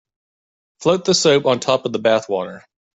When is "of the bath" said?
1.85-2.27